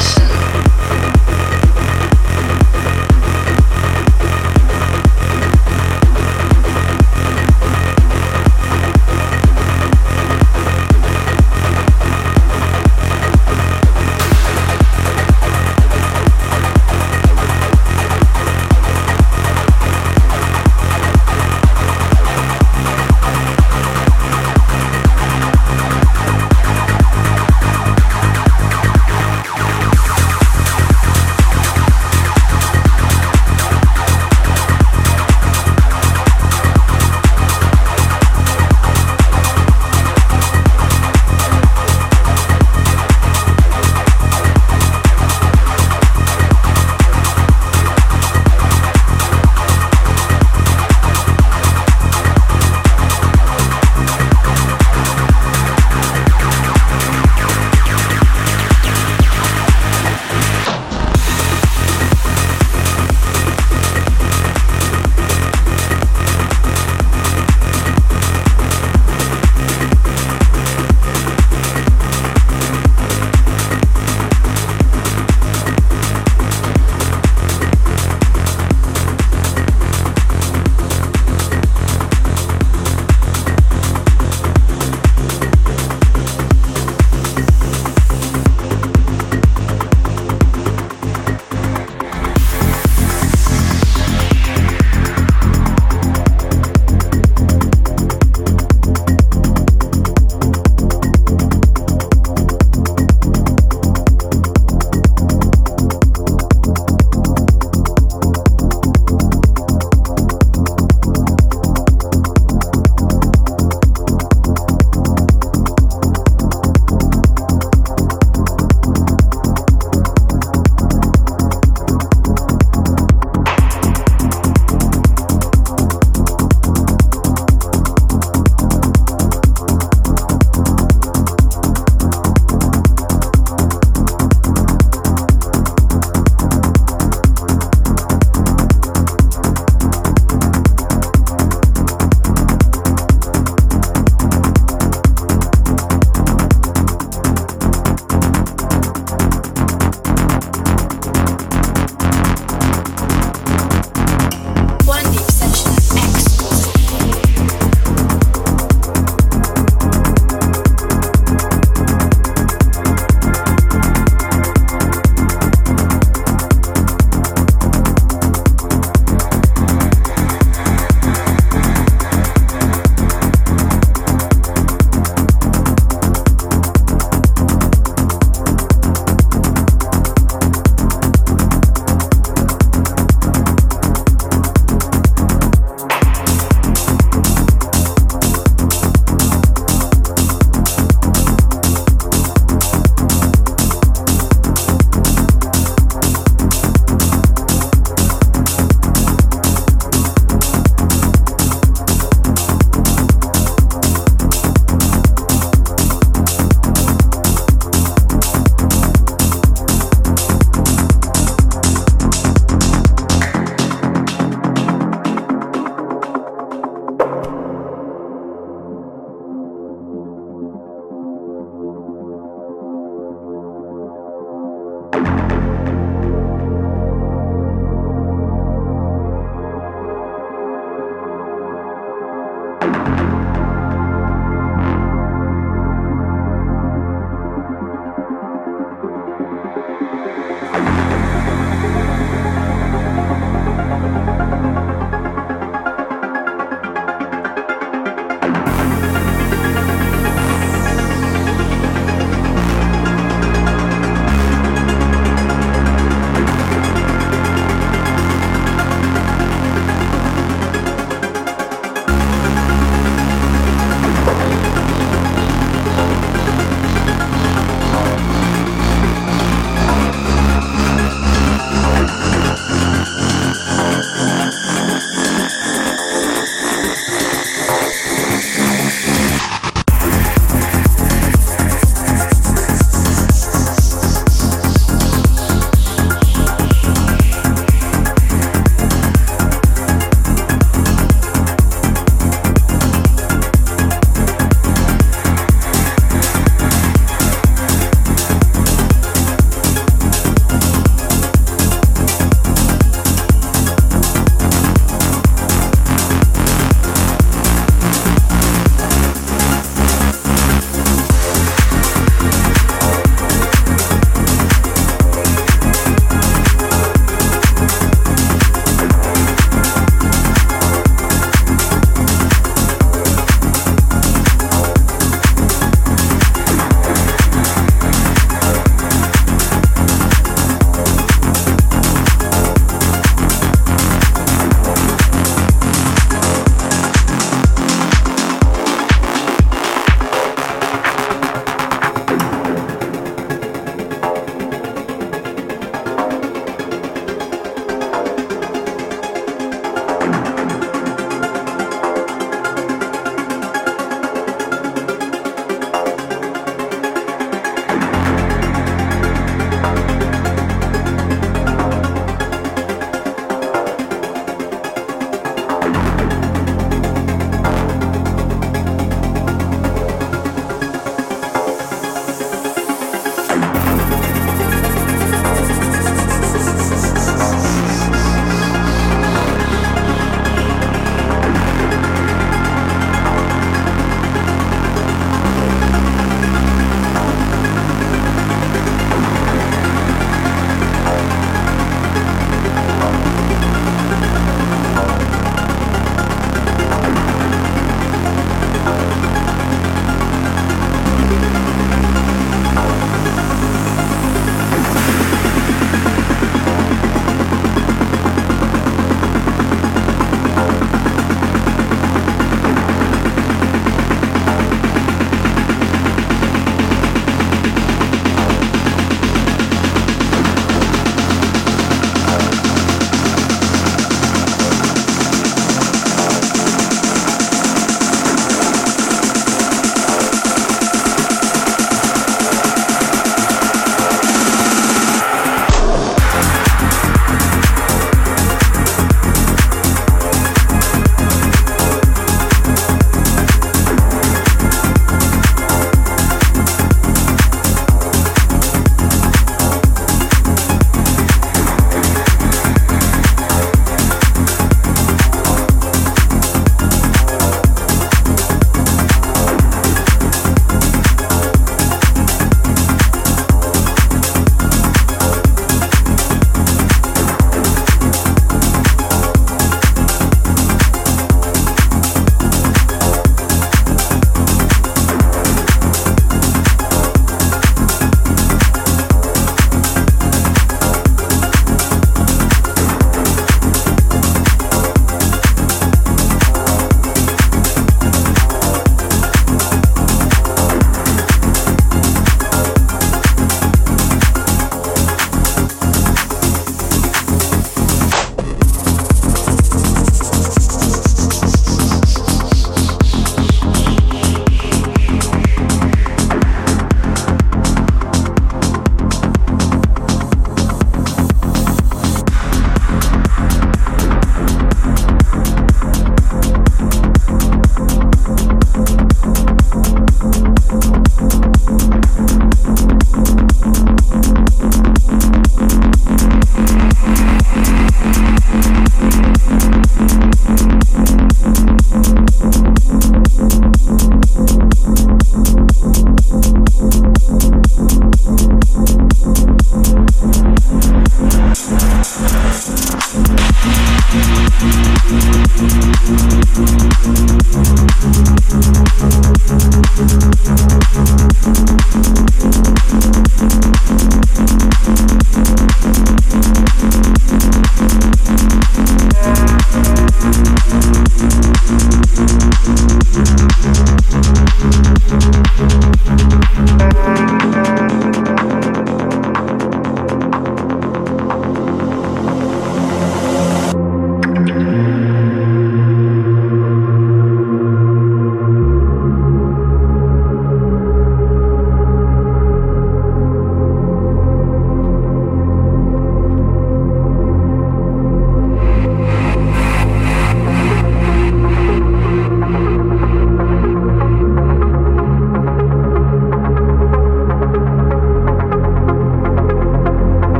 [0.00, 0.21] session.